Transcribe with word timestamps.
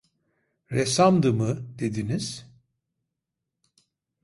Ressamdı 0.71 1.33
mı 1.33 1.79
dediniz? 1.79 2.45